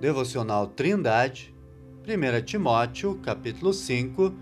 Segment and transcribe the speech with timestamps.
[0.00, 1.52] Devocional Trindade,
[2.06, 4.32] 1 Timóteo, capítulo 5,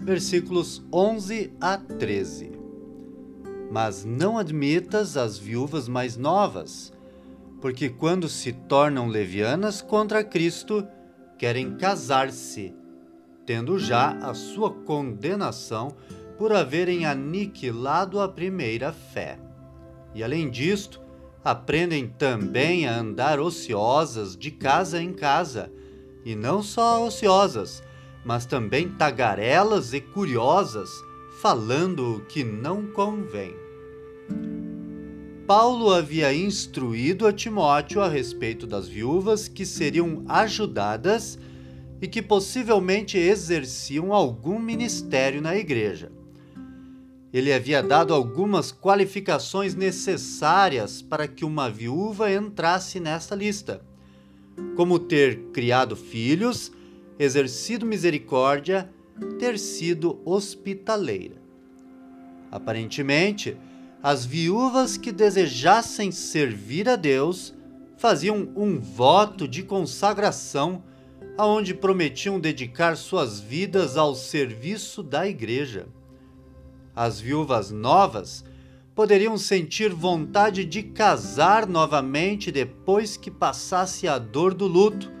[0.00, 2.50] versículos 11 a 13.
[3.70, 6.92] Mas não admitas as viúvas mais novas,
[7.60, 10.84] porque quando se tornam levianas contra Cristo,
[11.38, 12.74] querem casar-se,
[13.46, 15.94] tendo já a sua condenação
[16.36, 19.38] por haverem aniquilado a primeira fé.
[20.12, 21.00] E além disto,
[21.46, 25.70] aprendem também a andar ociosas de casa em casa,
[26.24, 27.84] e não só ociosas,
[28.24, 30.90] mas também tagarelas e curiosas,
[31.40, 33.54] falando o que não convém.
[35.46, 41.38] Paulo havia instruído a Timóteo a respeito das viúvas que seriam ajudadas
[42.02, 46.10] e que possivelmente exerciam algum ministério na igreja.
[47.36, 53.82] Ele havia dado algumas qualificações necessárias para que uma viúva entrasse nesta lista,
[54.74, 56.72] como ter criado filhos,
[57.18, 58.90] exercido misericórdia,
[59.38, 61.36] ter sido hospitaleira.
[62.50, 63.54] Aparentemente,
[64.02, 67.52] as viúvas que desejassem servir a Deus
[67.98, 70.82] faziam um voto de consagração
[71.36, 75.86] aonde prometiam dedicar suas vidas ao serviço da igreja.
[76.96, 78.42] As viúvas novas
[78.94, 85.12] poderiam sentir vontade de casar novamente depois que passasse a dor do luto,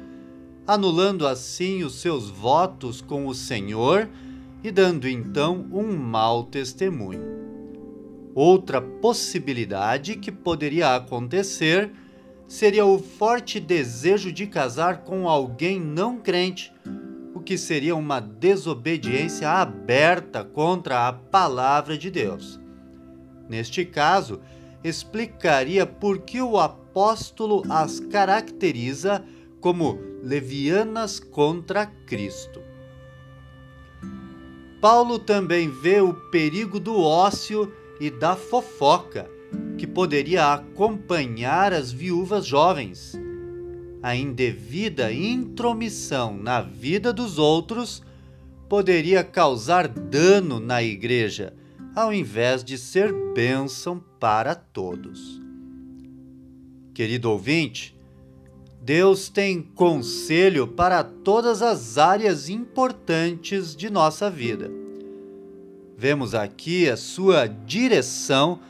[0.66, 4.08] anulando assim os seus votos com o Senhor
[4.64, 7.36] e dando então um mau testemunho.
[8.34, 11.92] Outra possibilidade que poderia acontecer
[12.48, 16.72] seria o forte desejo de casar com alguém não crente
[17.46, 22.60] que seria uma desobediência aberta contra a palavra de Deus.
[23.48, 24.40] Neste caso,
[24.82, 29.24] explicaria por que o apóstolo as caracteriza
[29.60, 32.60] como levianas contra Cristo.
[34.80, 39.30] Paulo também vê o perigo do ócio e da fofoca
[39.78, 43.16] que poderia acompanhar as viúvas jovens
[44.06, 48.04] a indevida intromissão na vida dos outros
[48.68, 51.52] poderia causar dano na igreja,
[51.92, 55.42] ao invés de ser bênção para todos.
[56.94, 57.98] Querido ouvinte,
[58.80, 64.70] Deus tem conselho para todas as áreas importantes de nossa vida.
[65.98, 68.60] Vemos aqui a sua direção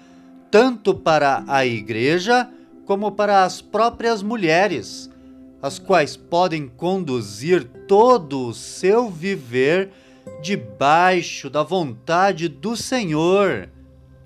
[0.50, 2.48] tanto para a igreja
[2.86, 5.10] como para as próprias mulheres
[5.66, 9.90] as quais podem conduzir todo o seu viver
[10.40, 13.68] debaixo da vontade do Senhor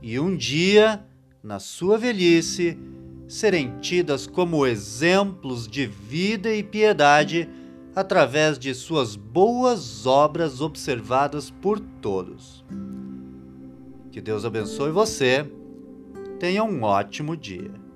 [0.03, 1.03] e um dia,
[1.43, 2.79] na sua velhice,
[3.27, 7.49] serem tidas como exemplos de vida e piedade
[7.97, 12.63] através de suas boas obras observadas por todos.
[14.11, 15.51] Que Deus abençoe você.
[16.39, 17.90] Tenha um ótimo dia.